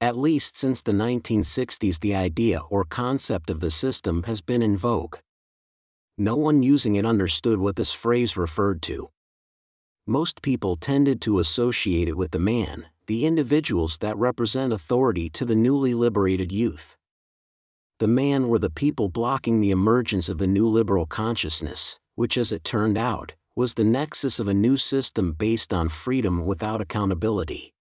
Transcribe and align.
At 0.00 0.18
least 0.18 0.58
since 0.58 0.82
the 0.82 0.92
1960s, 0.92 2.00
the 2.00 2.14
idea 2.14 2.60
or 2.68 2.84
concept 2.84 3.48
of 3.48 3.60
the 3.60 3.70
system 3.70 4.24
has 4.24 4.42
been 4.42 4.60
in 4.60 4.76
vogue. 4.76 5.16
No 6.18 6.36
one 6.36 6.62
using 6.62 6.96
it 6.96 7.06
understood 7.06 7.60
what 7.60 7.76
this 7.76 7.92
phrase 7.92 8.36
referred 8.36 8.82
to. 8.82 9.08
Most 10.06 10.42
people 10.42 10.76
tended 10.76 11.22
to 11.22 11.38
associate 11.38 12.08
it 12.08 12.16
with 12.16 12.32
the 12.32 12.38
man, 12.38 12.86
the 13.06 13.24
individuals 13.24 13.96
that 13.98 14.18
represent 14.18 14.70
authority 14.70 15.30
to 15.30 15.46
the 15.46 15.54
newly 15.54 15.94
liberated 15.94 16.52
youth. 16.52 16.98
The 17.98 18.06
man 18.06 18.48
were 18.48 18.58
the 18.58 18.68
people 18.68 19.08
blocking 19.08 19.60
the 19.60 19.70
emergence 19.70 20.28
of 20.28 20.36
the 20.36 20.46
new 20.46 20.68
liberal 20.68 21.06
consciousness, 21.06 21.98
which, 22.16 22.36
as 22.36 22.52
it 22.52 22.64
turned 22.64 22.98
out, 22.98 23.34
was 23.54 23.72
the 23.74 23.84
nexus 23.84 24.38
of 24.38 24.46
a 24.46 24.54
new 24.54 24.76
system 24.76 25.32
based 25.32 25.72
on 25.72 25.88
freedom 25.88 26.44
without 26.44 26.82
accountability. 26.82 27.72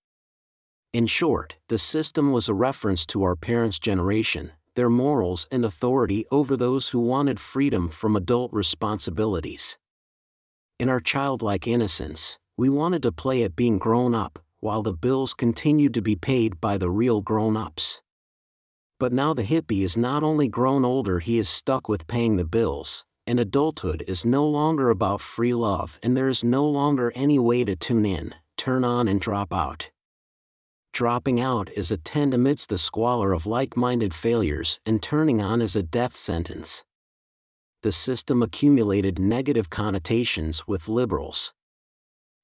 In 0.96 1.07
short, 1.07 1.57
the 1.68 1.77
system 1.77 2.32
was 2.32 2.48
a 2.48 2.54
reference 2.54 3.05
to 3.07 3.23
our 3.23 3.36
parents' 3.36 3.80
generation, 3.80 4.54
their 4.76 4.90
morals 4.90 5.45
and 5.52 5.66
authority 5.66 6.26
over 6.31 6.55
those 6.55 6.88
who 6.88 7.02
wanted 7.02 7.38
freedom 7.38 7.90
from 7.90 8.16
adult 8.16 8.54
responsibilities. 8.54 9.77
In 10.80 10.88
our 10.88 11.02
childlike 11.02 11.68
innocence, 11.68 12.40
we 12.55 12.70
wanted 12.70 13.04
to 13.04 13.12
play 13.12 13.44
at 13.44 13.58
being 13.58 13.77
grown 13.77 14.16
up, 14.16 14.40
while 14.62 14.81
the 14.81 14.94
bills 14.94 15.34
continued 15.34 15.94
to 15.95 16.02
be 16.02 16.16
paid 16.16 16.62
by 16.62 16.77
the 16.77 16.90
real 16.90 17.20
grown 17.20 17.57
ups. 17.57 18.02
But 18.98 19.12
now 19.12 19.34
the 19.34 19.43
hippie 19.43 19.84
is 19.84 19.98
not 19.98 20.23
only 20.23 20.48
grown 20.48 20.85
older, 20.85 21.20
he 21.20 21.38
is 21.38 21.49
stuck 21.49 21.90
with 21.90 22.07
paying 22.07 22.38
the 22.38 22.46
bills, 22.46 23.04
and 23.27 23.38
adulthood 23.38 24.02
is 24.07 24.23
no 24.23 24.48
longer 24.48 24.90
about 24.90 25.20
free 25.20 25.54
love, 25.54 25.99
and 26.02 26.16
there 26.16 26.30
is 26.30 26.41
no 26.41 26.66
longer 26.66 27.12
any 27.16 27.38
way 27.38 27.66
to 27.66 27.76
tune 27.76 28.05
in, 28.05 28.34
turn 28.55 28.85
on, 28.85 29.09
and 29.09 29.20
drop 29.20 29.52
out 29.52 29.90
dropping 30.95 31.41
out 31.41 31.70
is 31.72 31.91
a 31.91 31.98
tend 31.98 32.34
amidst 32.34 32.70
the 32.70 32.77
squalor 32.77 33.34
of 33.34 33.45
like 33.45 33.76
minded 33.76 34.13
failures, 34.13 34.80
and 34.85 35.04
turning 35.04 35.41
on 35.41 35.62
is 35.62 35.76
a 35.76 35.84
death 35.84 36.15
sentence. 36.15 36.85
The 37.84 37.91
system 37.91 38.41
accumulated 38.41 39.20
negative 39.20 39.70
connotations 39.70 40.66
with 40.66 40.88
liberals. 40.88 41.54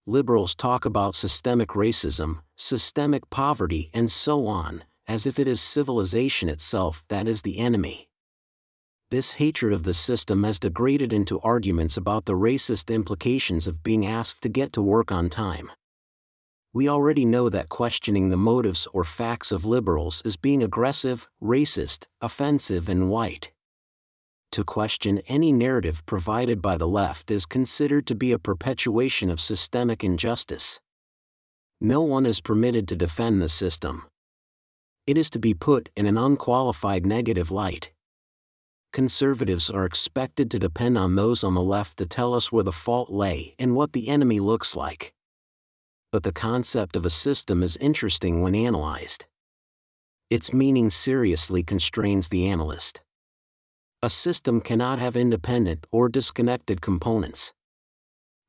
Liberals 0.05 0.53
talk 0.53 0.83
about 0.83 1.16
systemic 1.16 1.69
racism, 1.69 2.41
systemic 2.57 3.29
poverty, 3.29 3.89
and 3.94 4.11
so 4.11 4.45
on, 4.47 4.83
as 5.07 5.25
if 5.25 5.39
it 5.39 5.47
is 5.47 5.61
civilization 5.61 6.49
itself 6.49 7.05
that 7.07 7.29
is 7.29 7.44
the 7.44 7.57
enemy. 7.57 8.09
This 9.11 9.35
hatred 9.35 9.72
of 9.72 9.83
the 9.83 9.94
system 9.94 10.44
has 10.44 10.59
degraded 10.59 11.13
into 11.13 11.39
arguments 11.39 11.95
about 11.95 12.25
the 12.25 12.33
racist 12.33 12.94
implications 12.94 13.66
of 13.66 13.81
being 13.81 14.05
asked 14.05 14.44
to 14.44 14.49
get 14.49 14.73
to 14.73 14.81
work 14.81 15.09
on 15.09 15.29
time 15.29 15.72
we 16.73 16.88
already 16.88 17.25
know 17.25 17.50
that 17.50 17.67
questioning 17.67 18.30
the 18.30 18.38
motives 18.38 18.88
or 18.94 19.03
facts 19.03 19.52
of 19.52 19.66
liberals 19.66 20.22
is 20.23 20.38
being 20.38 20.64
aggressive, 20.64 21.28
racist, 21.44 22.08
offensive, 22.22 22.88
and 22.88 23.09
white. 23.09 23.52
To 24.53 24.63
question 24.63 25.22
any 25.28 25.52
narrative 25.52 26.05
provided 26.05 26.61
by 26.61 26.78
the 26.78 26.88
left 26.88 27.30
is 27.30 27.45
considered 27.45 28.08
to 28.08 28.16
be 28.16 28.31
a 28.31 28.39
perpetuation 28.39 29.30
of 29.30 29.41
systemic 29.41 30.03
injustice. 30.03 30.80
No 31.81 32.02
one 32.02 32.25
is 32.25 32.39
permitted 32.39 32.88
to 32.89 32.95
defend 32.95 33.41
the 33.41 33.50
system. 33.50 34.03
It 35.06 35.17
is 35.17 35.30
to 35.31 35.39
be 35.39 35.53
put 35.53 35.89
in 35.97 36.06
an 36.06 36.17
unqualified 36.17 37.06
negative 37.06 37.52
light. 37.52 37.91
Conservatives 38.94 39.69
are 39.69 39.85
expected 39.85 40.50
to 40.52 40.59
depend 40.59 40.97
on 40.97 41.16
those 41.16 41.44
on 41.44 41.53
the 41.53 41.61
left 41.61 41.97
to 41.97 42.06
tell 42.06 42.33
us 42.33 42.52
where 42.52 42.63
the 42.63 42.72
fault 42.72 43.09
lay 43.09 43.56
and 43.58 43.75
what 43.75 43.94
the 43.94 44.08
enemy 44.08 44.39
looks 44.39 44.75
like 44.75 45.13
but 46.11 46.23
the 46.23 46.31
concept 46.31 46.95
of 46.95 47.05
a 47.05 47.09
system 47.09 47.63
is 47.63 47.77
interesting 47.77 48.41
when 48.41 48.55
analyzed. 48.55 49.25
Its 50.29 50.53
meaning 50.53 50.89
seriously 50.89 51.63
constrains 51.63 52.29
the 52.29 52.47
analyst. 52.47 53.01
A 54.01 54.09
system 54.09 54.61
cannot 54.61 54.99
have 54.99 55.15
independent 55.15 55.85
or 55.91 56.09
disconnected 56.09 56.81
components. 56.81 57.53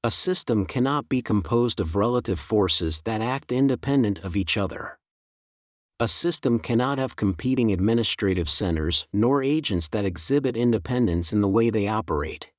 A 0.05 0.11
system 0.11 0.65
cannot 0.65 1.09
be 1.09 1.23
composed 1.23 1.81
of 1.81 1.97
relative 1.97 2.39
forces 2.39 3.03
that 3.03 3.21
act 3.21 3.53
independent 3.53 4.21
of 4.25 4.37
each 4.37 4.57
other. 4.57 4.99
A 6.01 6.09
system 6.09 6.59
cannot 6.59 6.99
have 6.99 7.17
competing 7.17 7.73
administrative 7.73 8.49
centers 8.49 9.07
nor 9.13 9.43
agents 9.43 9.89
that 9.89 10.05
exhibit 10.05 10.57
independence 10.57 11.33
in 11.33 11.41
the 11.41 11.49
way 11.49 11.71
they 11.71 11.87
operate. 11.87 12.52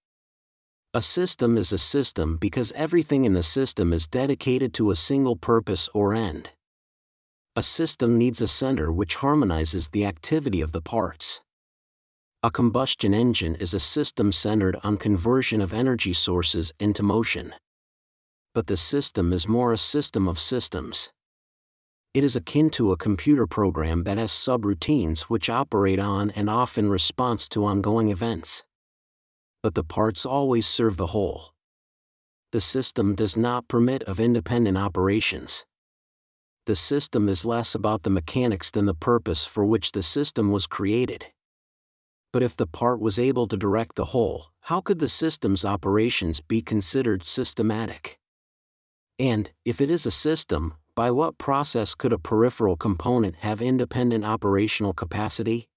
A 0.96 1.02
system 1.02 1.58
is 1.58 1.74
a 1.74 1.80
system 1.80 2.38
because 2.38 2.72
everything 2.74 3.26
in 3.26 3.34
the 3.34 3.42
system 3.42 3.94
is 3.94 4.06
dedicated 4.06 4.76
to 4.76 4.92
a 4.92 4.96
single 4.96 5.36
purpose 5.36 5.90
or 5.92 6.14
end. 6.14 6.52
A 7.56 7.64
system 7.64 8.20
needs 8.20 8.42
a 8.42 8.48
center 8.48 8.92
which 8.92 9.16
harmonizes 9.16 9.90
the 9.90 10.06
activity 10.06 10.62
of 10.62 10.72
the 10.72 10.84
parts. 10.84 11.42
A 12.44 12.52
combustion 12.52 13.12
engine 13.12 13.56
is 13.56 13.74
a 13.74 13.80
system 13.80 14.32
centered 14.32 14.78
on 14.84 14.98
conversion 14.98 15.62
of 15.62 15.74
energy 15.74 16.14
sources 16.14 16.72
into 16.80 17.02
motion. 17.02 17.56
But 18.54 18.68
the 18.68 18.78
system 18.78 19.34
is 19.34 19.48
more 19.48 19.74
a 19.74 19.80
system 19.80 20.28
of 20.28 20.38
systems. 20.38 21.10
It 22.14 22.24
is 22.24 22.36
akin 22.36 22.70
to 22.72 22.92
a 22.92 22.98
computer 22.98 23.48
program 23.48 24.04
that 24.04 24.20
has 24.20 24.32
subroutines 24.32 25.22
which 25.22 25.50
operate 25.50 25.98
on 25.98 26.30
and 26.30 26.52
off 26.52 26.78
in 26.78 26.88
response 26.88 27.50
to 27.50 27.66
ongoing 27.66 28.10
events 28.10 28.64
but 29.64 29.76
the 29.76 29.84
parts 29.84 30.26
always 30.26 30.68
serve 30.68 30.98
the 30.98 31.08
whole. 31.08 31.54
The 32.52 32.62
system 32.62 33.16
does 33.16 33.36
not 33.36 33.68
permit 33.68 34.04
of 34.04 34.20
independent 34.20 34.78
operations. 34.78 35.66
The 36.66 36.76
system 36.76 37.28
is 37.28 37.46
less 37.46 37.74
about 37.74 38.04
the 38.04 38.10
mechanics 38.10 38.70
than 38.70 38.86
the 38.86 38.94
purpose 38.94 39.46
for 39.46 39.66
which 39.66 39.94
the 39.94 40.04
system 40.04 40.52
was 40.52 40.68
created. 40.68 41.28
But 42.32 42.44
if 42.44 42.56
the 42.56 42.68
part 42.68 43.00
was 43.00 43.18
able 43.18 43.48
to 43.48 43.58
direct 43.58 43.96
the 43.96 44.06
whole, 44.06 44.48
how 44.62 44.82
could 44.82 45.00
the 45.00 45.10
system's 45.10 45.66
operations 45.66 46.42
be 46.42 46.62
considered 46.62 47.26
systematic? 47.26 48.20
And, 49.18 49.52
if 49.66 49.80
it 49.82 49.90
is 49.90 50.06
a 50.06 50.12
system, 50.12 50.74
by 50.96 51.12
what 51.12 51.38
process 51.38 51.96
could 51.96 52.14
a 52.14 52.18
peripheral 52.18 52.76
component 52.76 53.38
have 53.38 53.62
independent 53.62 54.26
operational 54.26 54.94
capacity? 54.94 55.70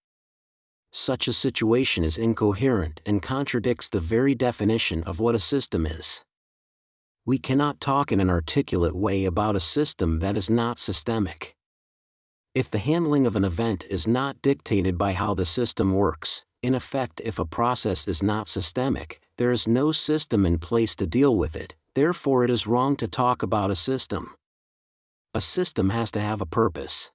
Such 0.96 1.28
a 1.28 1.32
situation 1.32 2.02
is 2.02 2.16
incoherent 2.16 3.02
and 3.04 3.22
contradicts 3.22 3.88
the 3.88 4.00
very 4.00 4.34
definition 4.34 5.02
of 5.04 5.20
what 5.20 5.34
a 5.34 5.38
system 5.38 5.84
is. 5.84 6.24
We 7.26 7.38
cannot 7.38 7.80
talk 7.80 8.12
in 8.12 8.20
an 8.20 8.30
articulate 8.30 8.96
way 8.96 9.26
about 9.26 9.56
a 9.56 9.60
system 9.60 10.20
that 10.20 10.36
is 10.36 10.48
not 10.48 10.78
systemic. 10.78 11.54
If 12.54 12.70
the 12.70 12.78
handling 12.78 13.26
of 13.26 13.36
an 13.36 13.44
event 13.44 13.84
is 13.90 14.08
not 14.08 14.40
dictated 14.40 14.96
by 14.96 15.12
how 15.12 15.34
the 15.34 15.44
system 15.44 15.92
works, 15.92 16.44
in 16.62 16.74
effect, 16.74 17.20
if 17.24 17.38
a 17.38 17.44
process 17.44 18.08
is 18.08 18.22
not 18.22 18.48
systemic, 18.48 19.20
there 19.36 19.52
is 19.52 19.68
no 19.68 19.92
system 19.92 20.46
in 20.46 20.58
place 20.58 20.96
to 20.96 21.06
deal 21.06 21.36
with 21.36 21.54
it, 21.54 21.74
therefore, 21.94 22.42
it 22.42 22.50
is 22.50 22.66
wrong 22.66 22.96
to 22.96 23.06
talk 23.06 23.42
about 23.42 23.70
a 23.70 23.76
system. 23.76 24.34
A 25.34 25.42
system 25.42 25.90
has 25.90 26.10
to 26.12 26.20
have 26.20 26.40
a 26.40 26.46
purpose 26.46 27.10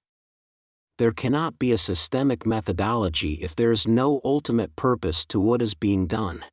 there 1.01 1.11
cannot 1.11 1.57
be 1.57 1.71
a 1.71 1.79
systemic 1.79 2.45
methodology 2.45 3.39
if 3.41 3.55
there 3.55 3.71
is 3.71 3.87
no 3.87 4.21
ultimate 4.23 4.75
purpose 4.75 5.25
to 5.25 5.39
what 5.39 5.59
is 5.59 5.73
being 5.73 6.05
done. 6.05 6.45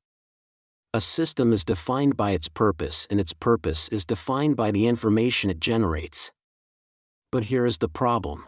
A 0.94 1.03
system 1.03 1.53
is 1.53 1.66
defined 1.66 2.16
by 2.16 2.31
its 2.31 2.48
purpose 2.48 3.06
and 3.10 3.20
its 3.20 3.34
purpose 3.34 3.91
is 3.91 4.06
defined 4.06 4.56
by 4.56 4.70
the 4.70 4.86
information 4.86 5.50
it 5.50 5.60
generates. 5.60 6.32
But 7.31 7.44
here 7.53 7.66
is 7.66 7.76
the 7.76 7.91
problem. 7.91 8.47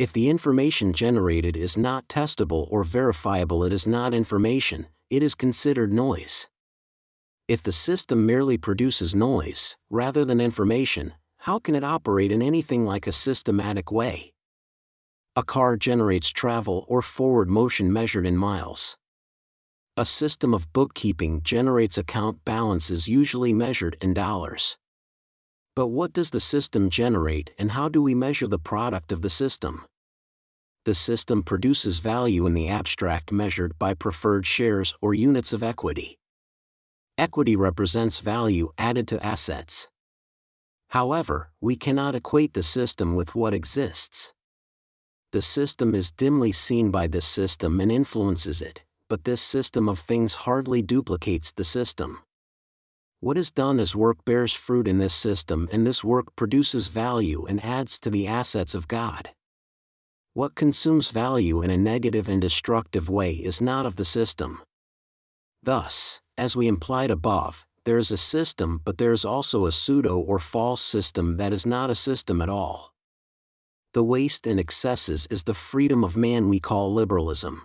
If 0.00 0.12
the 0.12 0.28
information 0.28 0.92
generated 0.92 1.56
is 1.56 1.76
not 1.76 2.08
testable 2.08 2.66
or 2.68 2.82
verifiable, 2.82 3.62
it 3.62 3.72
is 3.72 3.86
not 3.86 4.12
information, 4.12 4.88
it 5.10 5.22
is 5.22 5.36
considered 5.36 5.92
noise. 5.92 6.48
If 7.46 7.62
the 7.62 7.70
system 7.70 8.26
merely 8.26 8.58
produces 8.58 9.14
noise, 9.14 9.76
rather 9.90 10.24
than 10.24 10.40
information, 10.40 11.12
how 11.42 11.60
can 11.60 11.76
it 11.76 11.84
operate 11.84 12.32
in 12.32 12.42
anything 12.42 12.84
like 12.84 13.06
a 13.06 13.12
systematic 13.12 13.92
way? 13.92 14.32
A 15.38 15.44
car 15.44 15.76
generates 15.76 16.30
travel 16.30 16.84
or 16.88 17.00
forward 17.00 17.48
motion 17.48 17.92
measured 17.92 18.26
in 18.26 18.36
miles. 18.36 18.96
A 19.96 20.04
system 20.04 20.52
of 20.52 20.72
bookkeeping 20.72 21.42
generates 21.44 21.96
account 21.96 22.44
balances 22.44 23.06
usually 23.06 23.52
measured 23.52 23.96
in 24.00 24.14
dollars. 24.14 24.78
But 25.76 25.90
what 25.98 26.12
does 26.12 26.32
the 26.32 26.40
system 26.40 26.90
generate 26.90 27.52
and 27.56 27.70
how 27.70 27.88
do 27.88 28.02
we 28.02 28.16
measure 28.16 28.48
the 28.48 28.58
product 28.58 29.12
of 29.12 29.22
the 29.22 29.30
system? 29.30 29.84
The 30.84 30.94
system 30.94 31.44
produces 31.44 32.00
value 32.00 32.44
in 32.44 32.54
the 32.54 32.68
abstract 32.68 33.30
measured 33.30 33.78
by 33.78 33.94
preferred 33.94 34.44
shares 34.44 34.96
or 35.00 35.14
units 35.14 35.52
of 35.52 35.62
equity. 35.62 36.18
Equity 37.16 37.54
represents 37.54 38.18
value 38.18 38.72
added 38.76 39.06
to 39.06 39.24
assets. 39.24 39.86
However, 40.88 41.52
we 41.60 41.76
cannot 41.76 42.16
equate 42.16 42.54
the 42.54 42.64
system 42.64 43.14
with 43.14 43.36
what 43.36 43.54
exists. 43.54 44.34
The 45.30 45.42
system 45.42 45.94
is 45.94 46.10
dimly 46.10 46.52
seen 46.52 46.90
by 46.90 47.06
this 47.06 47.26
system 47.26 47.80
and 47.80 47.92
influences 47.92 48.62
it, 48.62 48.82
but 49.10 49.24
this 49.24 49.42
system 49.42 49.86
of 49.86 49.98
things 49.98 50.32
hardly 50.32 50.80
duplicates 50.80 51.52
the 51.52 51.64
system. 51.64 52.20
What 53.20 53.36
is 53.36 53.50
done 53.50 53.78
as 53.78 53.94
work 53.94 54.24
bears 54.24 54.54
fruit 54.54 54.88
in 54.88 54.98
this 54.98 55.12
system, 55.12 55.68
and 55.70 55.86
this 55.86 56.02
work 56.02 56.34
produces 56.34 56.88
value 56.88 57.44
and 57.44 57.62
adds 57.62 58.00
to 58.00 58.10
the 58.10 58.26
assets 58.26 58.74
of 58.74 58.88
God. 58.88 59.30
What 60.32 60.54
consumes 60.54 61.10
value 61.10 61.60
in 61.62 61.70
a 61.70 61.76
negative 61.76 62.26
and 62.26 62.40
destructive 62.40 63.10
way 63.10 63.32
is 63.32 63.60
not 63.60 63.84
of 63.84 63.96
the 63.96 64.06
system. 64.06 64.62
Thus, 65.62 66.22
as 66.38 66.56
we 66.56 66.68
implied 66.68 67.10
above, 67.10 67.66
there 67.84 67.98
is 67.98 68.10
a 68.10 68.16
system 68.16 68.80
but 68.82 68.96
there 68.96 69.12
is 69.12 69.26
also 69.26 69.66
a 69.66 69.72
pseudo 69.72 70.18
or 70.18 70.38
false 70.38 70.80
system 70.80 71.36
that 71.36 71.52
is 71.52 71.66
not 71.66 71.90
a 71.90 71.94
system 71.94 72.40
at 72.40 72.48
all. 72.48 72.94
The 73.94 74.04
waste 74.04 74.46
and 74.46 74.60
excesses 74.60 75.26
is 75.30 75.44
the 75.44 75.54
freedom 75.54 76.04
of 76.04 76.16
man 76.16 76.48
we 76.48 76.60
call 76.60 76.92
liberalism. 76.92 77.62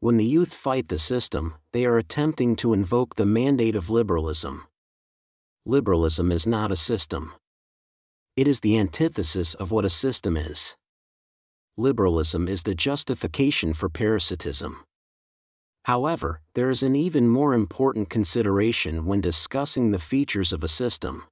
When 0.00 0.18
the 0.18 0.24
youth 0.24 0.52
fight 0.52 0.88
the 0.88 0.98
system, 0.98 1.54
they 1.72 1.86
are 1.86 1.96
attempting 1.96 2.56
to 2.56 2.74
invoke 2.74 3.14
the 3.14 3.24
mandate 3.24 3.74
of 3.74 3.88
liberalism. 3.88 4.66
Liberalism 5.64 6.30
is 6.30 6.46
not 6.46 6.70
a 6.70 6.76
system. 6.76 7.32
It 8.36 8.46
is 8.46 8.60
the 8.60 8.76
antithesis 8.78 9.54
of 9.54 9.70
what 9.70 9.86
a 9.86 9.88
system 9.88 10.36
is. 10.36 10.76
Liberalism 11.78 12.46
is 12.46 12.64
the 12.64 12.74
justification 12.74 13.72
for 13.72 13.88
parasitism. 13.88 14.84
However, 15.86 16.42
there 16.54 16.68
is 16.68 16.82
an 16.82 16.94
even 16.94 17.28
more 17.28 17.54
important 17.54 18.10
consideration 18.10 19.06
when 19.06 19.20
discussing 19.20 19.90
the 19.90 19.98
features 19.98 20.52
of 20.52 20.62
a 20.62 20.68
system. 20.68 21.24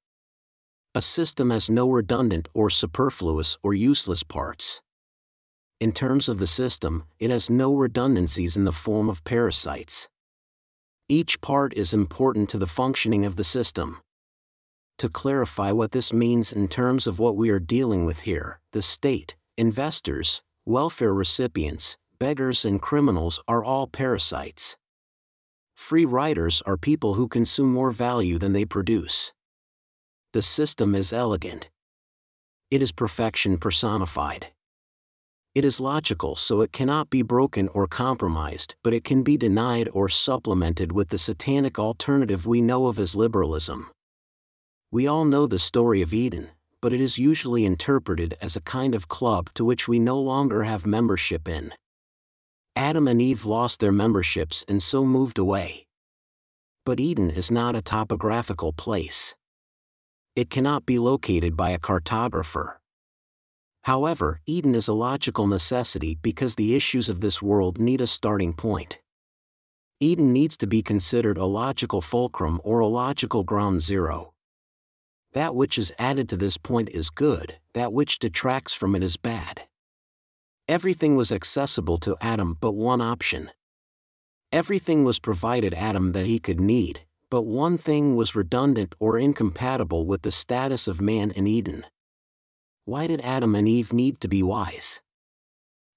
A 0.94 1.00
system 1.00 1.48
has 1.48 1.70
no 1.70 1.88
redundant 1.88 2.50
or 2.52 2.68
superfluous 2.68 3.56
or 3.62 3.72
useless 3.72 4.22
parts. 4.22 4.82
In 5.80 5.90
terms 5.90 6.28
of 6.28 6.38
the 6.38 6.46
system, 6.46 7.04
it 7.18 7.30
has 7.30 7.48
no 7.48 7.74
redundancies 7.74 8.58
in 8.58 8.64
the 8.64 8.72
form 8.72 9.08
of 9.08 9.24
parasites. 9.24 10.10
Each 11.08 11.40
part 11.40 11.72
is 11.72 11.94
important 11.94 12.50
to 12.50 12.58
the 12.58 12.66
functioning 12.66 13.24
of 13.24 13.36
the 13.36 13.44
system. 13.44 14.00
To 14.98 15.08
clarify 15.08 15.72
what 15.72 15.92
this 15.92 16.12
means 16.12 16.52
in 16.52 16.68
terms 16.68 17.06
of 17.06 17.18
what 17.18 17.36
we 17.36 17.48
are 17.48 17.58
dealing 17.58 18.04
with 18.04 18.20
here, 18.20 18.60
the 18.72 18.82
state, 18.82 19.34
investors, 19.56 20.42
welfare 20.66 21.14
recipients, 21.14 21.96
beggars, 22.18 22.66
and 22.66 22.82
criminals 22.82 23.42
are 23.48 23.64
all 23.64 23.86
parasites. 23.86 24.76
Free 25.74 26.04
riders 26.04 26.62
are 26.66 26.76
people 26.76 27.14
who 27.14 27.28
consume 27.28 27.72
more 27.72 27.92
value 27.92 28.36
than 28.36 28.52
they 28.52 28.66
produce. 28.66 29.32
The 30.32 30.40
system 30.40 30.94
is 30.94 31.12
elegant. 31.12 31.68
It 32.70 32.80
is 32.80 32.90
perfection 32.90 33.58
personified. 33.58 34.46
It 35.54 35.62
is 35.62 35.78
logical 35.78 36.36
so 36.36 36.62
it 36.62 36.72
cannot 36.72 37.10
be 37.10 37.20
broken 37.20 37.68
or 37.68 37.86
compromised, 37.86 38.74
but 38.82 38.94
it 38.94 39.04
can 39.04 39.22
be 39.22 39.36
denied 39.36 39.90
or 39.92 40.08
supplemented 40.08 40.90
with 40.90 41.10
the 41.10 41.18
satanic 41.18 41.78
alternative 41.78 42.46
we 42.46 42.62
know 42.62 42.86
of 42.86 42.98
as 42.98 43.14
liberalism. 43.14 43.90
We 44.90 45.06
all 45.06 45.26
know 45.26 45.46
the 45.46 45.58
story 45.58 46.00
of 46.00 46.14
Eden, 46.14 46.48
but 46.80 46.94
it 46.94 47.00
is 47.02 47.18
usually 47.18 47.66
interpreted 47.66 48.38
as 48.40 48.56
a 48.56 48.62
kind 48.62 48.94
of 48.94 49.08
club 49.08 49.50
to 49.52 49.66
which 49.66 49.86
we 49.86 49.98
no 49.98 50.18
longer 50.18 50.62
have 50.62 50.86
membership 50.86 51.46
in. 51.46 51.74
Adam 52.74 53.06
and 53.06 53.20
Eve 53.20 53.44
lost 53.44 53.80
their 53.80 53.92
memberships 53.92 54.64
and 54.66 54.82
so 54.82 55.04
moved 55.04 55.38
away. 55.38 55.84
But 56.86 57.00
Eden 57.00 57.28
is 57.28 57.50
not 57.50 57.76
a 57.76 57.82
topographical 57.82 58.72
place 58.72 59.34
it 60.34 60.48
cannot 60.48 60.86
be 60.86 60.98
located 60.98 61.56
by 61.56 61.70
a 61.70 61.78
cartographer. 61.78 62.76
However, 63.82 64.40
Eden 64.46 64.74
is 64.74 64.88
a 64.88 64.94
logical 64.94 65.46
necessity 65.46 66.16
because 66.22 66.54
the 66.54 66.74
issues 66.74 67.08
of 67.08 67.20
this 67.20 67.42
world 67.42 67.78
need 67.78 68.00
a 68.00 68.06
starting 68.06 68.54
point. 68.54 68.98
Eden 70.00 70.32
needs 70.32 70.56
to 70.56 70.66
be 70.66 70.82
considered 70.82 71.36
a 71.36 71.44
logical 71.44 72.00
fulcrum 72.00 72.60
or 72.64 72.80
a 72.80 72.86
logical 72.86 73.44
ground 73.44 73.82
zero. 73.82 74.32
That 75.32 75.54
which 75.54 75.78
is 75.78 75.94
added 75.98 76.28
to 76.30 76.36
this 76.36 76.56
point 76.56 76.88
is 76.90 77.10
good, 77.10 77.58
that 77.74 77.92
which 77.92 78.18
detracts 78.18 78.74
from 78.74 78.94
it 78.94 79.02
is 79.02 79.16
bad. 79.16 79.62
Everything 80.68 81.16
was 81.16 81.32
accessible 81.32 81.98
to 81.98 82.16
Adam 82.20 82.56
but 82.60 82.72
one 82.72 83.00
option. 83.00 83.50
Everything 84.50 85.04
was 85.04 85.18
provided 85.18 85.74
Adam 85.74 86.12
that 86.12 86.26
he 86.26 86.38
could 86.38 86.60
need, 86.60 87.02
but 87.32 87.46
one 87.46 87.78
thing 87.78 88.14
was 88.14 88.36
redundant 88.36 88.94
or 88.98 89.18
incompatible 89.18 90.04
with 90.04 90.20
the 90.20 90.30
status 90.30 90.86
of 90.86 91.00
man 91.00 91.30
in 91.30 91.46
Eden. 91.46 91.86
Why 92.84 93.06
did 93.06 93.22
Adam 93.22 93.54
and 93.54 93.66
Eve 93.66 93.90
need 93.90 94.20
to 94.20 94.28
be 94.28 94.42
wise? 94.42 95.00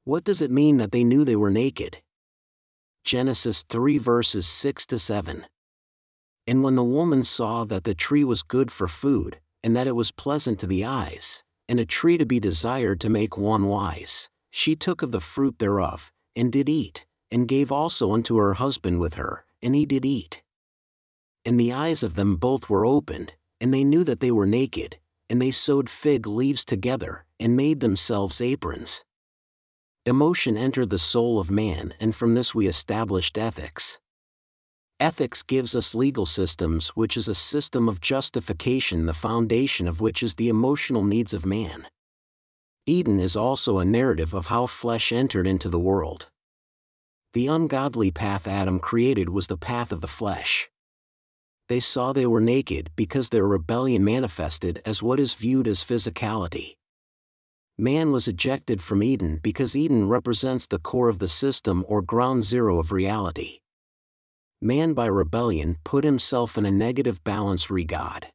What 0.06 0.24
does 0.24 0.42
it 0.42 0.50
mean 0.50 0.78
that 0.78 0.94
they 0.94 1.04
knew 1.04 1.26
they 1.26 1.36
were 1.36 1.52
naked? 1.52 2.02
Genesis 3.04 3.64
3 3.64 3.98
verses 3.98 4.48
6 4.48 4.86
to 4.86 4.98
7. 4.98 5.46
And 6.48 6.64
when 6.64 6.76
the 6.76 6.86
woman 6.86 7.22
saw 7.22 7.66
that 7.66 7.84
the 7.84 7.94
tree 7.94 8.24
was 8.24 8.42
good 8.42 8.72
for 8.72 8.88
food, 8.88 9.42
and 9.62 9.76
that 9.76 9.88
it 9.88 9.96
was 9.98 10.14
pleasant 10.14 10.58
to 10.60 10.68
the 10.68 10.86
eyes, 10.86 11.44
and 11.68 11.81
a 11.81 11.86
tree 11.86 12.18
to 12.18 12.26
be 12.26 12.40
desired 12.40 13.02
to 13.02 13.10
make 13.10 13.38
one 13.38 13.66
wise, 13.66 14.30
she 14.52 14.74
took 14.74 15.02
of 15.02 15.12
the 15.12 15.20
fruit 15.20 15.60
thereof, 15.60 16.14
and 16.34 16.50
did 16.54 16.70
eat, 16.70 17.06
and 17.30 17.50
gave 17.50 17.74
also 17.74 18.14
unto 18.14 18.38
her 18.38 18.54
husband 18.54 19.02
with 19.02 19.16
her, 19.16 19.44
and 19.62 19.76
he 19.76 19.86
did 19.86 20.06
eat 20.06 20.42
and 21.45 21.59
the 21.59 21.71
eyes 21.71 22.01
of 22.01 22.15
them 22.15 22.36
both 22.36 22.69
were 22.69 22.86
opened, 22.86 23.33
and 23.62 23.74
they 23.74 23.83
knew 23.83 24.03
that 24.03 24.19
they 24.19 24.31
were 24.31 24.47
naked, 24.47 24.97
and 25.30 25.42
they 25.42 25.51
sewed 25.51 25.89
fig 25.89 26.25
leaves 26.25 26.65
together, 26.65 27.25
and 27.39 27.56
made 27.56 27.80
themselves 27.80 28.42
aprons. 28.42 29.03
Emotion 30.06 30.57
entered 30.57 30.89
the 30.89 31.00
soul 31.00 31.39
of 31.39 31.51
man, 31.51 31.94
and 32.00 32.15
from 32.15 32.36
this 32.36 32.53
we 32.53 32.68
established 32.68 33.38
ethics. 33.38 34.00
Ethics 35.00 35.44
gives 35.44 35.75
us 35.75 35.94
legal 35.94 36.25
systems, 36.25 36.89
which 36.89 37.18
is 37.18 37.27
a 37.27 37.36
system 37.36 37.89
of 37.89 38.01
justification, 38.01 39.06
the 39.06 39.13
foundation 39.13 39.88
of 39.88 40.00
which 40.00 40.24
is 40.24 40.36
the 40.36 40.47
emotional 40.47 41.03
needs 41.03 41.33
of 41.33 41.45
man. 41.45 41.88
Eden 42.86 43.19
is 43.19 43.36
also 43.36 43.80
a 43.80 43.86
narrative 43.86 44.33
of 44.33 44.47
how 44.47 44.68
flesh 44.68 45.12
entered 45.12 45.47
into 45.47 45.69
the 45.69 45.80
world. 45.80 46.27
The 47.33 47.47
ungodly 47.47 48.12
path 48.12 48.47
Adam 48.47 48.80
created 48.80 49.30
was 49.30 49.47
the 49.47 49.57
path 49.57 49.92
of 49.92 50.01
the 50.01 50.07
flesh 50.07 50.69
they 51.68 51.80
saw 51.80 52.14
they 52.14 52.28
were 52.28 52.42
naked 52.42 52.92
because 52.96 53.30
their 53.30 53.48
rebellion 53.48 54.04
manifested 54.04 54.82
as 54.86 55.02
what 55.02 55.20
is 55.20 55.34
viewed 55.34 55.68
as 55.68 55.84
physicality. 55.84 56.76
Man 57.78 58.12
was 58.14 58.28
ejected 58.28 58.82
from 58.82 59.04
Eden 59.04 59.40
because 59.44 59.76
Eden 59.76 60.08
represents 60.08 60.66
the 60.66 60.80
core 60.80 61.10
of 61.10 61.20
the 61.20 61.28
system 61.28 61.84
or 61.88 62.02
ground 62.02 62.46
zero 62.46 62.80
of 62.80 62.94
reality. 62.94 63.60
Man 64.62 64.94
by 64.94 65.08
rebellion 65.08 65.78
put 65.84 66.06
himself 66.06 66.58
in 66.58 66.66
a 66.66 66.72
negative 66.72 67.22
balance 67.26 67.70
re 67.70 67.84
God. 67.84 68.28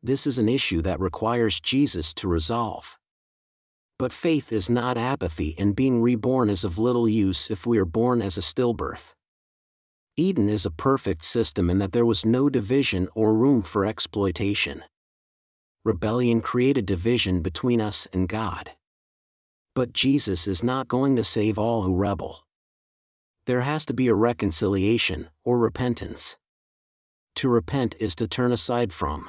This 0.00 0.24
is 0.24 0.38
an 0.38 0.48
issue 0.48 0.80
that 0.82 1.00
requires 1.00 1.58
Jesus 1.58 2.14
to 2.14 2.28
resolve. 2.28 2.96
But 3.98 4.12
faith 4.12 4.52
is 4.52 4.70
not 4.70 4.96
apathy 4.96 5.56
and 5.58 5.74
being 5.74 6.00
reborn 6.00 6.48
is 6.48 6.62
of 6.62 6.78
little 6.78 7.08
use 7.08 7.50
if 7.50 7.66
we 7.66 7.78
are 7.78 7.84
born 7.84 8.22
as 8.22 8.38
a 8.38 8.42
stillbirth. 8.42 9.15
Eden 10.18 10.48
is 10.48 10.64
a 10.64 10.70
perfect 10.70 11.24
system 11.24 11.68
in 11.68 11.78
that 11.78 11.92
there 11.92 12.06
was 12.06 12.24
no 12.24 12.48
division 12.48 13.06
or 13.14 13.34
room 13.34 13.60
for 13.60 13.84
exploitation. 13.84 14.82
Rebellion 15.84 16.40
created 16.40 16.86
division 16.86 17.42
between 17.42 17.82
us 17.82 18.08
and 18.14 18.26
God. 18.26 18.70
But 19.74 19.92
Jesus 19.92 20.46
is 20.46 20.62
not 20.62 20.88
going 20.88 21.16
to 21.16 21.24
save 21.24 21.58
all 21.58 21.82
who 21.82 21.94
rebel. 21.94 22.46
There 23.44 23.60
has 23.60 23.84
to 23.86 23.94
be 23.94 24.08
a 24.08 24.14
reconciliation, 24.14 25.28
or 25.44 25.58
repentance. 25.58 26.38
To 27.34 27.50
repent 27.50 27.94
is 28.00 28.16
to 28.16 28.26
turn 28.26 28.52
aside 28.52 28.94
from. 28.94 29.28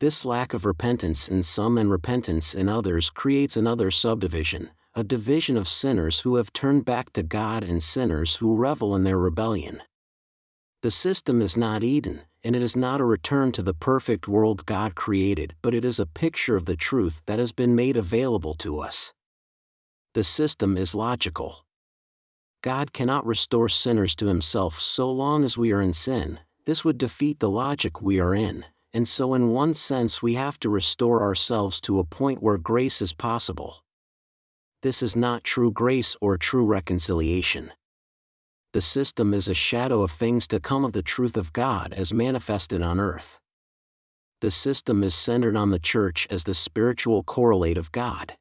This 0.00 0.24
lack 0.24 0.54
of 0.54 0.64
repentance 0.64 1.28
in 1.28 1.42
some 1.42 1.76
and 1.76 1.90
repentance 1.90 2.54
in 2.54 2.70
others 2.70 3.10
creates 3.10 3.54
another 3.56 3.90
subdivision, 3.90 4.70
a 4.96 5.02
division 5.02 5.56
of 5.56 5.66
sinners 5.66 6.20
who 6.20 6.36
have 6.36 6.52
turned 6.52 6.84
back 6.84 7.12
to 7.12 7.24
God 7.24 7.64
and 7.64 7.82
sinners 7.82 8.36
who 8.36 8.54
revel 8.54 8.94
in 8.94 9.02
their 9.02 9.18
rebellion. 9.18 9.82
The 10.82 10.92
system 10.92 11.42
is 11.42 11.56
not 11.56 11.82
Eden, 11.82 12.20
and 12.44 12.54
it 12.54 12.62
is 12.62 12.76
not 12.76 13.00
a 13.00 13.04
return 13.04 13.50
to 13.52 13.62
the 13.62 13.74
perfect 13.74 14.28
world 14.28 14.66
God 14.66 14.94
created, 14.94 15.56
but 15.62 15.74
it 15.74 15.84
is 15.84 15.98
a 15.98 16.06
picture 16.06 16.54
of 16.54 16.66
the 16.66 16.76
truth 16.76 17.22
that 17.26 17.40
has 17.40 17.50
been 17.50 17.74
made 17.74 17.96
available 17.96 18.54
to 18.54 18.78
us. 18.78 19.12
The 20.12 20.22
system 20.22 20.76
is 20.76 20.94
logical. 20.94 21.64
God 22.62 22.92
cannot 22.92 23.26
restore 23.26 23.68
sinners 23.68 24.14
to 24.16 24.26
himself 24.26 24.78
so 24.78 25.10
long 25.10 25.42
as 25.42 25.58
we 25.58 25.72
are 25.72 25.82
in 25.82 25.92
sin, 25.92 26.38
this 26.66 26.84
would 26.84 26.98
defeat 26.98 27.40
the 27.40 27.50
logic 27.50 28.00
we 28.00 28.20
are 28.20 28.34
in, 28.34 28.64
and 28.92 29.08
so 29.08 29.34
in 29.34 29.50
one 29.50 29.74
sense 29.74 30.22
we 30.22 30.34
have 30.34 30.60
to 30.60 30.70
restore 30.70 31.20
ourselves 31.20 31.80
to 31.80 31.98
a 31.98 32.04
point 32.04 32.44
where 32.44 32.58
grace 32.58 33.02
is 33.02 33.12
possible 33.12 33.83
this 34.84 35.02
is 35.02 35.16
not 35.16 35.42
true 35.42 35.70
grace 35.70 36.14
or 36.20 36.36
true 36.36 36.66
reconciliation. 36.66 37.72
The 38.74 38.82
system 38.82 39.32
is 39.32 39.48
a 39.48 39.54
shadow 39.54 40.02
of 40.02 40.10
things 40.10 40.46
to 40.48 40.60
come 40.60 40.84
of 40.84 40.92
the 40.92 41.02
truth 41.02 41.38
of 41.38 41.54
God 41.54 41.94
as 41.94 42.12
manifested 42.12 42.82
on 42.82 43.00
earth. 43.00 43.40
The 44.42 44.50
system 44.50 45.02
is 45.02 45.14
centered 45.14 45.56
on 45.56 45.70
the 45.70 45.78
church 45.78 46.28
as 46.30 46.44
the 46.44 46.52
spiritual 46.52 47.22
correlate 47.22 47.78
of 47.78 47.92
God. 47.92 48.36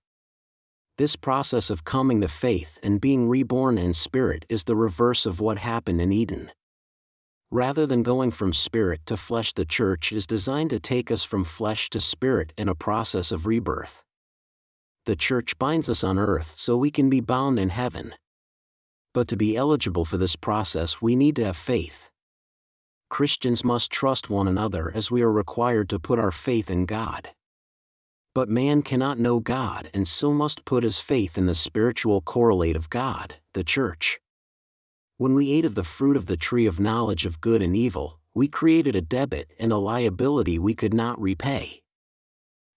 This 0.97 1.15
process 1.15 1.69
of 1.69 1.85
coming 1.85 2.19
to 2.19 2.27
faith 2.27 2.77
and 2.83 2.99
being 2.99 3.29
reborn 3.29 3.77
in 3.77 3.93
spirit 3.93 4.45
is 4.49 4.65
the 4.65 4.75
reverse 4.75 5.25
of 5.25 5.39
what 5.39 5.59
happened 5.59 6.01
in 6.01 6.11
Eden. 6.11 6.51
Rather 7.51 7.85
than 7.85 8.03
going 8.03 8.31
from 8.31 8.51
spirit 8.51 8.99
to 9.05 9.15
flesh, 9.15 9.53
the 9.53 9.63
church 9.63 10.11
is 10.11 10.27
designed 10.27 10.71
to 10.71 10.79
take 10.81 11.09
us 11.09 11.23
from 11.23 11.45
flesh 11.45 11.89
to 11.91 12.01
spirit 12.01 12.51
in 12.57 12.67
a 12.67 12.75
process 12.75 13.31
of 13.31 13.45
rebirth. 13.45 14.03
The 15.05 15.15
church 15.15 15.59
binds 15.59 15.89
us 15.89 16.03
on 16.03 16.17
earth 16.17 16.53
so 16.57 16.77
we 16.77 16.89
can 16.89 17.09
be 17.09 17.19
bound 17.19 17.59
in 17.59 17.69
heaven. 17.69 18.13
But 19.13 19.27
to 19.27 19.35
be 19.35 19.57
eligible 19.57 20.05
for 20.05 20.17
this 20.17 20.35
process, 20.35 21.01
we 21.01 21.15
need 21.15 21.35
to 21.35 21.45
have 21.45 21.57
faith. 21.57 22.09
Christians 23.09 23.63
must 23.63 23.91
trust 23.91 24.29
one 24.29 24.47
another 24.47 24.91
as 24.95 25.11
we 25.11 25.21
are 25.21 25.31
required 25.31 25.89
to 25.89 25.99
put 25.99 26.19
our 26.19 26.31
faith 26.31 26.71
in 26.71 26.85
God. 26.85 27.29
But 28.33 28.49
man 28.49 28.81
cannot 28.81 29.19
know 29.19 29.39
God 29.39 29.89
and 29.93 30.07
so 30.07 30.33
must 30.33 30.65
put 30.65 30.83
his 30.83 30.99
faith 30.99 31.37
in 31.37 31.45
the 31.45 31.53
spiritual 31.53 32.21
correlate 32.21 32.75
of 32.75 32.89
God, 32.89 33.35
the 33.53 33.63
church. 33.63 34.19
When 35.17 35.35
we 35.35 35.51
ate 35.51 35.65
of 35.65 35.75
the 35.75 35.83
fruit 35.83 36.17
of 36.17 36.25
the 36.25 36.37
tree 36.37 36.65
of 36.65 36.79
knowledge 36.79 37.27
of 37.27 37.41
good 37.41 37.61
and 37.61 37.75
evil, 37.75 38.19
we 38.33 38.47
created 38.47 38.95
a 38.95 39.01
debit 39.01 39.51
and 39.59 39.71
a 39.71 39.77
liability 39.77 40.57
we 40.57 40.73
could 40.73 40.93
not 40.93 41.21
repay. 41.21 41.82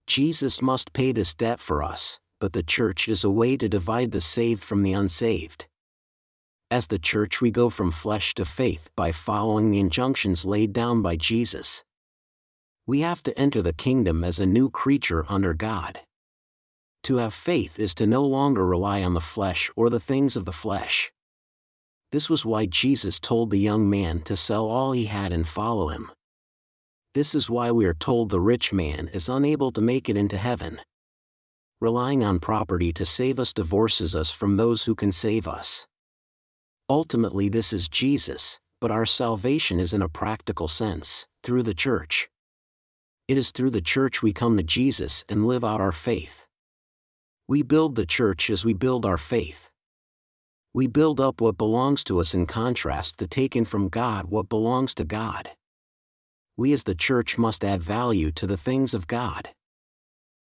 Jesus 0.06 0.62
must 0.62 0.92
pay 0.92 1.10
this 1.10 1.34
debt 1.34 1.58
for 1.58 1.82
us, 1.82 2.20
but 2.40 2.52
the 2.52 2.62
church 2.62 3.08
is 3.08 3.24
a 3.24 3.30
way 3.30 3.56
to 3.56 3.68
divide 3.68 4.12
the 4.12 4.20
saved 4.20 4.62
from 4.62 4.82
the 4.82 4.92
unsaved. 4.92 5.66
As 6.70 6.86
the 6.86 6.98
church, 6.98 7.40
we 7.40 7.50
go 7.50 7.70
from 7.70 7.90
flesh 7.90 8.34
to 8.34 8.44
faith 8.44 8.90
by 8.96 9.12
following 9.12 9.70
the 9.70 9.80
injunctions 9.80 10.44
laid 10.44 10.72
down 10.72 11.02
by 11.02 11.16
Jesus. 11.16 11.84
We 12.86 13.00
have 13.00 13.22
to 13.24 13.38
enter 13.38 13.62
the 13.62 13.72
kingdom 13.72 14.22
as 14.22 14.38
a 14.38 14.46
new 14.46 14.70
creature 14.70 15.24
under 15.28 15.54
God. 15.54 16.00
To 17.04 17.16
have 17.16 17.34
faith 17.34 17.78
is 17.78 17.94
to 17.96 18.06
no 18.06 18.24
longer 18.24 18.66
rely 18.66 19.02
on 19.02 19.14
the 19.14 19.20
flesh 19.20 19.70
or 19.76 19.90
the 19.90 20.00
things 20.00 20.36
of 20.36 20.44
the 20.44 20.52
flesh. 20.52 21.12
This 22.12 22.30
was 22.30 22.46
why 22.46 22.66
Jesus 22.66 23.18
told 23.20 23.50
the 23.50 23.58
young 23.58 23.90
man 23.90 24.20
to 24.22 24.36
sell 24.36 24.66
all 24.66 24.92
he 24.92 25.06
had 25.06 25.32
and 25.32 25.46
follow 25.46 25.88
him. 25.88 26.10
This 27.16 27.34
is 27.34 27.48
why 27.48 27.72
we 27.72 27.86
are 27.86 27.94
told 27.94 28.28
the 28.28 28.42
rich 28.42 28.74
man 28.74 29.08
is 29.10 29.26
unable 29.26 29.70
to 29.70 29.80
make 29.80 30.10
it 30.10 30.18
into 30.18 30.36
heaven. 30.36 30.82
Relying 31.80 32.22
on 32.22 32.40
property 32.40 32.92
to 32.92 33.06
save 33.06 33.40
us 33.40 33.54
divorces 33.54 34.14
us 34.14 34.30
from 34.30 34.58
those 34.58 34.84
who 34.84 34.94
can 34.94 35.12
save 35.12 35.48
us. 35.48 35.86
Ultimately, 36.90 37.48
this 37.48 37.72
is 37.72 37.88
Jesus, 37.88 38.60
but 38.82 38.90
our 38.90 39.06
salvation 39.06 39.80
is 39.80 39.94
in 39.94 40.02
a 40.02 40.10
practical 40.10 40.68
sense, 40.68 41.26
through 41.42 41.62
the 41.62 41.72
church. 41.72 42.28
It 43.28 43.38
is 43.38 43.50
through 43.50 43.70
the 43.70 43.80
church 43.80 44.22
we 44.22 44.34
come 44.34 44.58
to 44.58 44.62
Jesus 44.62 45.24
and 45.26 45.46
live 45.46 45.64
out 45.64 45.80
our 45.80 45.92
faith. 45.92 46.46
We 47.48 47.62
build 47.62 47.94
the 47.94 48.04
church 48.04 48.50
as 48.50 48.66
we 48.66 48.74
build 48.74 49.06
our 49.06 49.16
faith. 49.16 49.70
We 50.74 50.86
build 50.86 51.18
up 51.18 51.40
what 51.40 51.56
belongs 51.56 52.04
to 52.04 52.20
us 52.20 52.34
in 52.34 52.44
contrast 52.44 53.18
to 53.20 53.26
taking 53.26 53.64
from 53.64 53.88
God 53.88 54.26
what 54.26 54.50
belongs 54.50 54.94
to 54.96 55.04
God. 55.04 55.55
We 56.56 56.72
as 56.72 56.84
the 56.84 56.94
church 56.94 57.38
must 57.38 57.64
add 57.64 57.82
value 57.82 58.30
to 58.32 58.46
the 58.46 58.56
things 58.56 58.94
of 58.94 59.06
God. 59.06 59.50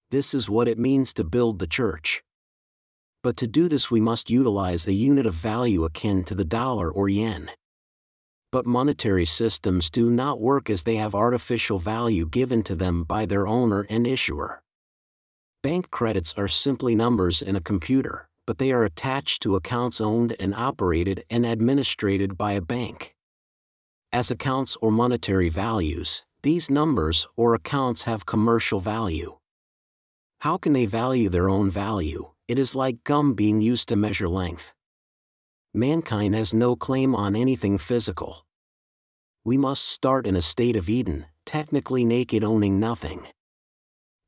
This 0.09 0.33
is 0.33 0.49
what 0.49 0.67
it 0.67 0.77
means 0.77 1.13
to 1.13 1.23
build 1.23 1.59
the 1.59 1.67
church 1.67 2.23
but 3.23 3.37
to 3.37 3.47
do 3.47 3.67
this 3.67 3.91
we 3.91 4.01
must 4.01 4.29
utilize 4.29 4.87
a 4.87 4.93
unit 4.93 5.25
of 5.25 5.33
value 5.33 5.83
akin 5.83 6.23
to 6.23 6.35
the 6.35 6.45
dollar 6.45 6.91
or 6.91 7.07
yen. 7.07 7.51
But 8.51 8.65
monetary 8.65 9.25
systems 9.25 9.89
do 9.89 10.09
not 10.09 10.41
work 10.41 10.69
as 10.69 10.83
they 10.83 10.95
have 10.95 11.15
artificial 11.15 11.79
value 11.79 12.27
given 12.27 12.63
to 12.63 12.75
them 12.75 13.03
by 13.03 13.25
their 13.25 13.47
owner 13.47 13.85
and 13.89 14.05
issuer. 14.05 14.61
Bank 15.63 15.91
credits 15.91 16.33
are 16.37 16.47
simply 16.47 16.95
numbers 16.95 17.41
in 17.41 17.55
a 17.55 17.61
computer, 17.61 18.27
but 18.47 18.57
they 18.57 18.71
are 18.71 18.83
attached 18.83 19.43
to 19.43 19.55
accounts 19.55 20.01
owned 20.01 20.35
and 20.39 20.55
operated 20.55 21.23
and 21.29 21.45
administered 21.45 22.37
by 22.37 22.53
a 22.53 22.61
bank. 22.61 23.13
As 24.13 24.31
accounts 24.31 24.77
or 24.81 24.91
monetary 24.91 25.49
values, 25.49 26.23
these 26.43 26.69
numbers 26.69 27.27
or 27.35 27.53
accounts 27.53 28.03
have 28.03 28.25
commercial 28.25 28.79
value. 28.79 29.37
How 30.41 30.57
can 30.57 30.73
they 30.73 30.85
value 30.85 31.29
their 31.29 31.49
own 31.49 31.69
value? 31.71 32.31
it 32.51 32.59
is 32.59 32.75
like 32.75 33.05
gum 33.05 33.33
being 33.33 33.61
used 33.61 33.87
to 33.87 33.95
measure 33.95 34.27
length. 34.27 34.73
Mankind 35.73 36.35
has 36.35 36.53
no 36.53 36.75
claim 36.75 37.15
on 37.15 37.33
anything 37.33 37.77
physical. 37.77 38.45
We 39.45 39.57
must 39.57 39.87
start 39.87 40.27
in 40.27 40.35
a 40.35 40.41
state 40.41 40.75
of 40.75 40.89
Eden, 40.89 41.27
technically 41.45 42.03
naked 42.03 42.43
owning 42.43 42.77
nothing. 42.77 43.25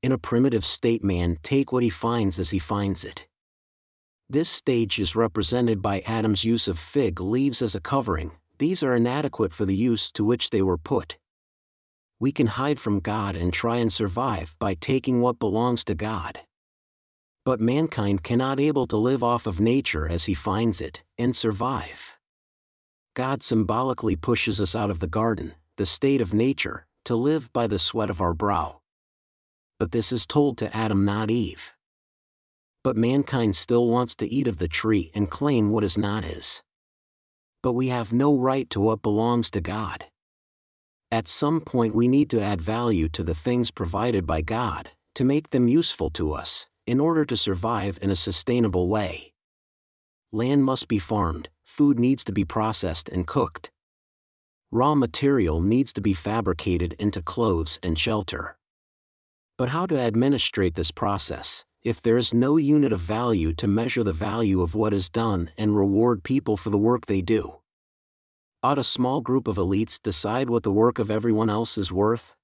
In 0.02 0.14
a 0.14 0.18
primitive 0.18 0.64
state 0.64 1.04
man 1.04 1.36
take 1.44 1.74
what 1.74 1.84
he 1.84 1.90
finds 1.90 2.40
as 2.40 2.52
he 2.52 2.60
finds 2.60 3.04
it. 3.04 3.28
This 4.30 4.48
stage 4.48 5.00
is 5.00 5.18
represented 5.18 5.82
by 5.82 6.00
Adam's 6.06 6.46
use 6.46 6.70
of 6.70 6.80
fig 6.80 7.20
leaves 7.20 7.62
as 7.62 7.76
a 7.76 7.82
covering, 7.82 8.32
these 8.58 8.84
are 8.84 8.96
inadequate 8.96 9.54
for 9.54 9.66
the 9.66 9.76
use 9.76 10.12
to 10.14 10.24
which 10.24 10.50
they 10.50 10.62
were 10.62 10.78
put. 10.78 11.18
We 12.20 12.32
can 12.32 12.48
hide 12.48 12.80
from 12.80 13.00
God 13.00 13.36
and 13.36 13.52
try 13.52 13.78
and 13.78 13.92
survive 13.92 14.56
by 14.60 14.74
taking 14.74 15.22
what 15.22 15.40
belongs 15.40 15.84
to 15.86 15.96
God 15.96 16.42
but 17.46 17.60
mankind 17.60 18.24
cannot 18.24 18.60
able 18.60 18.88
to 18.88 18.98
live 18.98 19.22
off 19.22 19.46
of 19.46 19.60
nature 19.60 20.08
as 20.08 20.26
he 20.26 20.34
finds 20.34 20.80
it, 20.80 21.04
and 21.18 21.36
survive. 21.36 22.18
God 23.16 23.44
symbolically 23.44 24.16
pushes 24.16 24.62
us 24.62 24.76
out 24.76 24.90
of 24.90 25.00
the 25.00 25.08
garden, 25.08 25.54
the 25.78 25.86
state 25.86 26.22
of 26.22 26.34
nature, 26.34 26.88
to 27.06 27.16
live 27.16 27.52
by 27.52 27.68
the 27.68 27.80
sweat 27.80 28.10
of 28.10 28.22
our 28.22 28.34
brow. 28.34 28.80
But 29.78 29.92
this 29.92 30.12
is 30.12 30.26
told 30.26 30.58
to 30.60 30.76
Adam 30.76 31.04
not 31.04 31.30
Eve. 31.30 31.76
But 32.82 32.96
mankind 32.96 33.56
still 33.56 33.88
wants 33.88 34.16
to 34.18 34.28
eat 34.28 34.48
of 34.48 34.58
the 34.58 34.68
tree 34.68 35.12
and 35.14 35.30
claim 35.30 35.70
what 35.70 35.84
is 35.84 35.98
not 35.98 36.24
his. 36.24 36.64
But 37.64 37.74
we 37.74 37.88
have 37.88 38.14
no 38.14 38.36
right 38.38 38.70
to 38.70 38.80
what 38.80 39.02
belongs 39.02 39.50
to 39.52 39.62
God. 39.62 40.06
At 41.10 41.28
some 41.28 41.62
point 41.62 41.96
we 41.96 42.08
need 42.08 42.30
to 42.32 42.42
add 42.42 42.62
value 42.62 43.10
to 43.10 43.24
the 43.24 43.34
things 43.34 43.72
provided 43.72 44.28
by 44.28 44.42
God, 44.42 44.92
to 45.16 45.24
make 45.24 45.50
them 45.50 45.68
useful 45.68 46.10
to 46.12 46.34
us, 46.34 46.68
in 46.86 47.00
order 47.00 47.24
to 47.26 47.38
survive 47.38 47.98
in 48.02 48.12
a 48.12 48.16
sustainable 48.16 48.90
way. 48.90 49.34
Land 50.32 50.66
must 50.66 50.88
be 50.88 51.00
farmed, 51.00 51.50
food 51.64 51.98
needs 51.98 52.24
to 52.26 52.32
be 52.32 52.44
processed 52.44 53.08
and 53.10 53.26
cooked. 53.26 53.72
Raw 54.72 54.96
material 54.96 55.62
needs 55.62 55.94
to 55.94 56.02
be 56.02 56.14
fabricated 56.14 56.94
into 57.00 57.22
clothes 57.22 57.80
and 57.84 57.98
shelter. 57.98 58.58
But 59.58 59.70
how 59.70 59.86
to 59.86 60.00
administrate 60.00 60.76
this 60.76 60.92
process, 60.92 61.64
if 61.84 62.02
there 62.02 62.18
is 62.18 62.34
no 62.34 62.56
unit 62.56 62.94
of 62.94 63.00
value 63.00 63.54
to 63.54 63.68
measure 63.68 64.04
the 64.04 64.14
value 64.14 64.62
of 64.62 64.74
what 64.74 64.94
is 64.94 65.10
done 65.10 65.50
and 65.58 65.76
reward 65.76 66.24
people 66.24 66.56
for 66.56 66.70
the 66.70 66.78
work 66.78 67.06
they 67.06 67.22
do? 67.22 67.60
Ought 68.64 68.80
a 68.80 68.84
small 68.84 69.20
group 69.20 69.48
of 69.48 69.58
elites 69.58 70.02
decide 70.02 70.50
what 70.50 70.64
the 70.64 70.72
work 70.72 70.98
of 70.98 71.12
everyone 71.12 71.50
else 71.50 71.78
is 71.78 71.92
worth? 71.92 72.36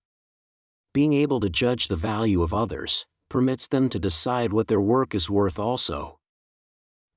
Being 0.93 1.13
able 1.13 1.39
to 1.39 1.49
judge 1.49 1.87
the 1.87 1.95
value 1.95 2.41
of 2.41 2.53
others, 2.53 3.05
permits 3.29 3.67
them 3.67 3.87
to 3.89 3.99
decide 3.99 4.51
what 4.51 4.67
their 4.67 4.81
work 4.81 5.15
is 5.15 5.29
worth 5.29 5.57
also. 5.57 6.19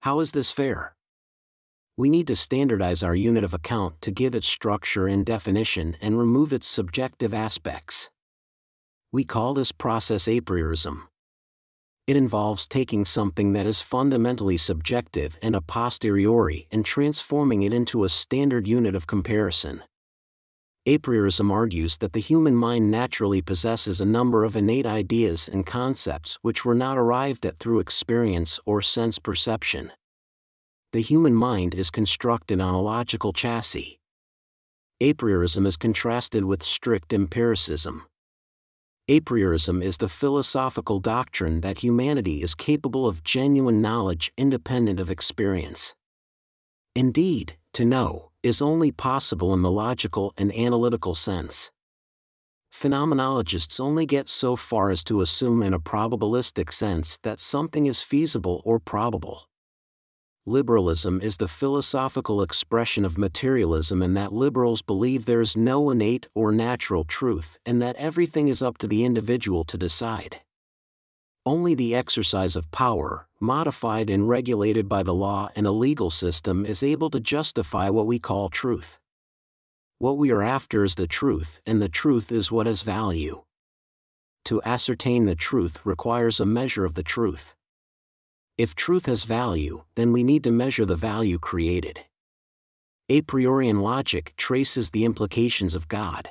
How 0.03 0.21
is 0.21 0.33
this 0.33 0.53
fair? 0.53 0.95
We 1.97 2.09
need 2.09 2.27
to 2.29 2.37
standardize 2.37 3.03
our 3.03 3.17
unit 3.17 3.45
of 3.45 3.53
account 3.53 4.01
to 4.03 4.11
give 4.11 4.35
it 4.35 4.45
structure 4.45 5.09
and 5.09 5.27
definition 5.27 5.97
and 6.01 6.19
remove 6.19 6.53
its 6.53 6.67
subjective 6.67 7.35
aspects. 7.35 8.11
We 9.11 9.25
call 9.25 9.55
this 9.55 9.73
process 9.73 10.27
apriorism. 10.27 11.09
It 12.07 12.17
involves 12.17 12.67
taking 12.67 13.05
something 13.05 13.53
that 13.53 13.67
is 13.67 13.81
fundamentally 13.81 14.57
subjective 14.57 15.39
and 15.43 15.55
a 15.55 15.61
posteriori 15.61 16.67
and 16.71 16.85
transforming 16.85 17.63
it 17.63 17.73
into 17.73 18.05
a 18.05 18.09
standard 18.09 18.67
unit 18.67 18.95
of 18.95 19.07
comparison 19.07 19.83
apriorism 20.87 21.53
argues 21.53 21.99
that 21.99 22.13
the 22.13 22.21
human 22.21 22.57
mind 22.57 22.91
naturally 22.91 23.41
possesses 23.41 24.01
a 24.01 24.05
number 24.05 24.43
of 24.43 24.57
innate 24.57 24.87
ideas 24.87 25.49
and 25.49 25.65
concepts 25.65 26.37
which 26.43 26.65
were 26.65 26.75
not 26.75 26.99
arrived 26.99 27.47
at 27.47 27.59
through 27.59 27.79
experience 27.79 28.59
or 28.67 28.83
sense 28.83 29.19
perception. 29.19 29.93
The 30.93 31.01
human 31.01 31.35
mind 31.35 31.75
is 31.75 31.91
constructed 31.91 32.61
on 32.61 32.75
a 32.75 32.81
logical 32.83 33.33
chassis. 33.33 34.01
Apriorism 35.01 35.67
is 35.67 35.77
contrasted 35.77 36.45
with 36.45 36.65
strict 36.65 37.13
empiricism. 37.13 38.03
Apriorism 39.13 39.85
is 39.85 39.99
the 39.99 40.09
philosophical 40.09 40.99
doctrine 40.99 41.61
that 41.61 41.81
humanity 41.81 42.41
is 42.41 42.55
capable 42.55 43.07
of 43.07 43.23
genuine 43.23 43.83
knowledge 43.83 44.33
independent 44.39 44.99
of 44.99 45.11
experience. 45.11 45.95
Indeed, 46.95 47.59
to 47.75 47.85
know, 47.85 48.31
is 48.43 48.63
only 48.63 48.91
possible 48.91 49.53
in 49.53 49.61
the 49.61 49.71
logical 49.71 50.33
and 50.39 50.51
analytical 50.55 51.15
sense. 51.15 51.71
Phenomenologists 52.73 53.79
only 53.79 54.07
get 54.07 54.31
so 54.31 54.57
far 54.57 54.89
as 54.89 55.05
to 55.05 55.21
assume 55.21 55.63
in 55.63 55.75
a 55.75 55.79
probabilistic 55.79 56.73
sense 56.73 57.19
that 57.23 57.39
something 57.39 57.85
is 57.85 58.01
feasible 58.01 58.63
or 58.65 58.79
probable. 58.81 59.47
Liberalism 60.47 61.21
is 61.21 61.37
the 61.37 61.47
philosophical 61.47 62.43
expression 62.43 63.05
of 63.05 63.17
materialism 63.17 64.03
in 64.03 64.15
that 64.15 64.33
liberals 64.33 64.83
believe 64.83 65.25
there 65.25 65.41
is 65.41 65.57
no 65.57 65.89
innate 65.89 66.27
or 66.35 66.51
natural 66.51 67.05
truth 67.05 67.61
and 67.65 67.81
that 67.81 67.95
everything 67.95 68.49
is 68.49 68.61
up 68.61 68.77
to 68.79 68.89
the 68.89 69.05
individual 69.05 69.63
to 69.63 69.79
decide. 69.79 70.41
Only 71.47 71.77
the 71.77 71.95
exercise 71.95 72.57
of 72.57 72.73
power, 72.73 73.29
modified 73.39 74.11
and 74.11 74.29
regulated 74.29 74.89
by 74.89 75.05
the 75.05 75.15
law 75.15 75.49
and 75.55 75.65
a 75.65 75.71
legal 75.71 76.11
system, 76.11 76.67
is 76.67 76.83
able 76.83 77.11
to 77.11 77.21
justify 77.21 77.89
what 77.89 78.09
we 78.09 78.19
call 78.19 78.49
truth. 78.49 78.99
What 80.01 80.19
we 80.19 80.33
are 80.33 80.43
after 80.43 80.83
is 80.83 80.97
the 80.97 81.07
truth, 81.07 81.61
and 81.65 81.81
the 81.81 81.89
truth 81.89 82.33
is 82.33 82.51
what 82.51 82.67
has 82.67 82.83
value. 82.83 83.45
To 84.47 84.61
ascertain 84.65 85.27
the 85.27 85.37
truth 85.37 85.87
requires 85.87 86.41
a 86.41 86.47
measure 86.47 86.85
of 86.85 86.95
the 86.95 87.05
truth. 87.05 87.55
If 88.59 88.75
truth 88.75 89.07
has 89.07 89.25
value, 89.25 89.85
then 89.95 90.13
we 90.13 90.23
need 90.23 90.45
to 90.45 90.51
measure 90.51 90.85
the 90.85 90.95
value 90.95 91.39
created. 91.39 92.05
A 93.09 93.23
priori 93.23 93.73
logic 93.73 94.35
traces 94.37 94.91
the 94.91 95.05
implications 95.05 95.75
of 95.75 95.89
God. 95.89 96.31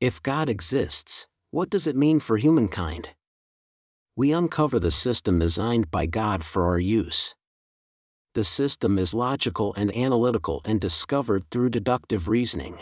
If 0.00 0.22
God 0.22 0.48
exists, 0.48 1.26
what 1.50 1.70
does 1.70 1.88
it 1.88 1.96
mean 1.96 2.20
for 2.20 2.36
humankind? 2.36 3.10
We 4.14 4.32
uncover 4.32 4.78
the 4.78 4.92
system 4.92 5.40
designed 5.40 5.90
by 5.90 6.06
God 6.06 6.44
for 6.44 6.64
our 6.66 6.78
use. 6.78 7.34
The 8.34 8.44
system 8.44 8.96
is 8.98 9.12
logical 9.12 9.74
and 9.74 9.94
analytical 9.96 10.60
and 10.64 10.80
discovered 10.80 11.44
through 11.50 11.70
deductive 11.70 12.28
reasoning. 12.28 12.78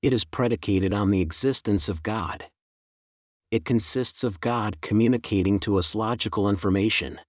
It 0.00 0.14
is 0.14 0.24
predicated 0.24 0.94
on 0.94 1.10
the 1.10 1.20
existence 1.20 1.88
of 1.90 2.02
God. 2.02 2.46
It 3.50 3.64
consists 3.64 4.24
of 4.24 4.40
God 4.40 4.80
communicating 4.80 5.60
to 5.60 5.76
us 5.76 5.94
logical 5.94 6.48
information. 6.48 7.20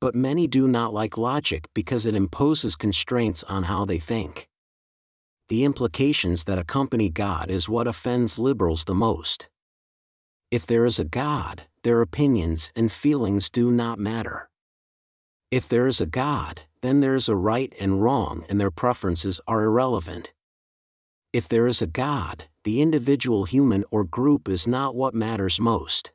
But 0.00 0.14
many 0.14 0.46
do 0.46 0.68
not 0.68 0.92
like 0.92 1.16
logic 1.16 1.68
because 1.74 2.06
it 2.06 2.14
imposes 2.14 2.76
constraints 2.76 3.42
on 3.44 3.64
how 3.64 3.84
they 3.84 3.98
think. 3.98 4.48
The 5.48 5.64
implications 5.64 6.44
that 6.44 6.58
accompany 6.58 7.08
God 7.08 7.50
is 7.50 7.68
what 7.68 7.86
offends 7.86 8.38
liberals 8.38 8.84
the 8.84 8.94
most. 8.94 9.48
If 10.50 10.66
there 10.66 10.84
is 10.84 10.98
a 10.98 11.04
God, 11.04 11.62
their 11.82 12.02
opinions 12.02 12.70
and 12.76 12.90
feelings 12.90 13.48
do 13.48 13.70
not 13.70 13.98
matter. 13.98 14.50
If 15.50 15.68
there 15.68 15.86
is 15.86 16.00
a 16.00 16.06
God, 16.06 16.62
then 16.82 17.00
there 17.00 17.14
is 17.14 17.28
a 17.28 17.36
right 17.36 17.72
and 17.80 18.02
wrong 18.02 18.44
and 18.48 18.60
their 18.60 18.70
preferences 18.70 19.40
are 19.46 19.62
irrelevant. 19.62 20.32
If 21.32 21.48
there 21.48 21.66
is 21.66 21.80
a 21.80 21.86
God, 21.86 22.44
the 22.64 22.82
individual 22.82 23.44
human 23.44 23.84
or 23.90 24.04
group 24.04 24.48
is 24.48 24.66
not 24.66 24.94
what 24.94 25.14
matters 25.14 25.60
most. 25.60 26.12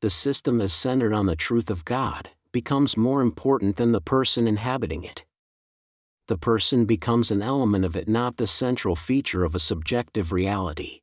The 0.00 0.10
system 0.10 0.60
is 0.60 0.72
centered 0.72 1.12
on 1.12 1.26
the 1.26 1.36
truth 1.36 1.70
of 1.70 1.84
God, 1.84 2.30
becomes 2.54 2.96
more 2.96 3.20
important 3.20 3.76
than 3.76 3.92
the 3.92 4.00
person 4.00 4.48
inhabiting 4.48 5.02
it. 5.02 5.24
The 6.28 6.38
person 6.38 6.86
becomes 6.86 7.30
an 7.30 7.42
element 7.42 7.84
of 7.84 7.96
it, 7.96 8.08
not 8.08 8.36
the 8.36 8.46
central 8.46 8.96
feature 8.96 9.44
of 9.44 9.54
a 9.54 9.58
subjective 9.58 10.32
reality. 10.32 11.00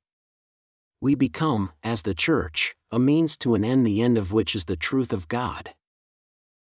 We 1.02 1.14
become, 1.14 1.72
as 1.84 2.04
the 2.04 2.16
Church, 2.16 2.74
a 2.90 2.98
means 2.98 3.38
to 3.40 3.54
an 3.54 3.66
end, 3.66 3.86
the 3.86 4.02
end 4.02 4.18
of 4.18 4.32
which 4.32 4.56
is 4.56 4.66
the 4.66 4.78
truth 4.78 5.12
of 5.12 5.28
God. 5.28 5.74